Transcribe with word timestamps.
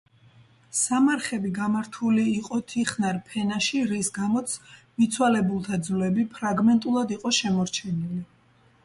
სამარხები 0.77 1.49
გამართული 1.57 2.23
იყო 2.31 2.57
თიხნარ 2.73 3.19
ფენაში, 3.27 3.81
რის 3.91 4.09
გამოც 4.15 4.55
მიცვალებულთა 5.03 5.79
ძვლები 5.89 6.25
ფრაგმენტულად 6.39 7.15
იყო 7.19 7.35
შემორჩენილი. 7.43 8.25